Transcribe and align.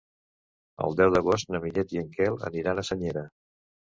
El 0.85 0.95
deu 1.01 1.11
d'agost 1.15 1.51
na 1.55 1.61
Vinyet 1.65 1.93
i 1.95 2.01
en 2.03 2.09
Quel 2.17 2.39
aniran 2.49 2.81
a 2.81 2.87
Senyera. 2.91 3.27